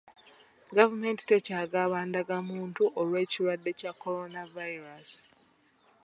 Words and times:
Gavumenti 0.77 1.23
tekyagaba 1.31 1.97
ndagamuntu 2.09 2.81
olw'ekirwadde 2.99 3.71
kya 3.79 3.91
Corona 4.01 4.41
virus 4.55 5.11